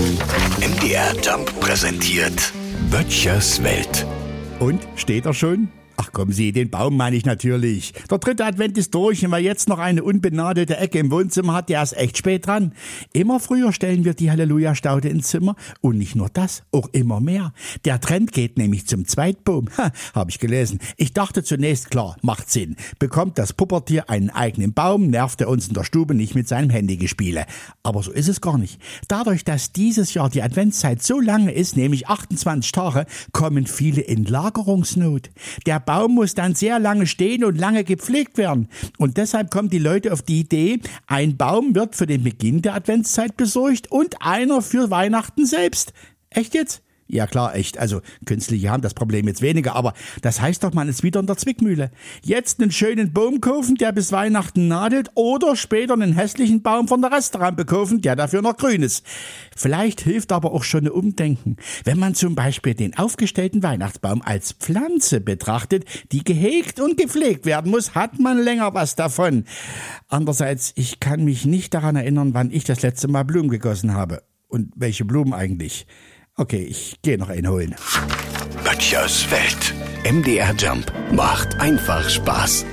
[0.00, 2.54] MDR Jump präsentiert
[2.90, 4.06] Böttchers Welt.
[4.58, 5.68] Und steht er schon?
[6.12, 7.92] Kommen Sie, den Baum meine ich natürlich.
[8.10, 11.68] Der dritte Advent ist durch und wer jetzt noch eine unbenadelte Ecke im Wohnzimmer hat,
[11.68, 12.72] der ist echt spät dran.
[13.12, 17.52] Immer früher stellen wir die Halleluja-Staude ins Zimmer und nicht nur das, auch immer mehr.
[17.84, 19.68] Der Trend geht nämlich zum Zweitbaum.
[19.78, 20.80] Ha, hab ich gelesen.
[20.96, 22.76] Ich dachte zunächst, klar, macht Sinn.
[22.98, 26.70] Bekommt das Puppertier einen eigenen Baum, nervt er uns in der Stube nicht mit seinem
[26.70, 27.46] Handygespiele.
[27.82, 28.80] Aber so ist es gar nicht.
[29.08, 34.24] Dadurch, dass dieses Jahr die Adventszeit so lange ist, nämlich 28 Tage, kommen viele in
[34.24, 35.30] Lagerungsnot.
[35.66, 38.68] Der Baum muss dann sehr lange stehen und lange gepflegt werden.
[38.98, 42.74] Und deshalb kommen die Leute auf die Idee, ein Baum wird für den Beginn der
[42.74, 45.92] Adventszeit besorgt und einer für Weihnachten selbst.
[46.30, 46.82] Echt jetzt?
[47.12, 47.76] Ja klar, echt.
[47.76, 51.26] Also künstliche haben das Problem jetzt weniger, aber das heißt doch, man ist wieder in
[51.26, 51.90] der Zwickmühle.
[52.22, 57.02] Jetzt einen schönen Baum kaufen, der bis Weihnachten nadelt, oder später einen hässlichen Baum von
[57.02, 59.04] der Restaurant kaufen, der dafür noch grün ist.
[59.56, 61.56] Vielleicht hilft aber auch schon ein Umdenken.
[61.82, 67.72] Wenn man zum Beispiel den aufgestellten Weihnachtsbaum als Pflanze betrachtet, die gehegt und gepflegt werden
[67.72, 69.46] muss, hat man länger was davon.
[70.08, 74.22] Andererseits, ich kann mich nicht daran erinnern, wann ich das letzte Mal Blumen gegossen habe.
[74.46, 75.86] Und welche Blumen eigentlich?
[76.40, 77.74] Okay, ich gehe noch einen holen.
[78.64, 79.74] Böttchers Welt.
[80.10, 82.64] MDR Jump macht einfach Spaß.